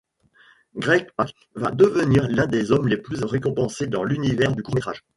[0.75, 5.03] Greg Pak va devenir l’un des hommes les plus récompensés dans l’univers du court-métrage.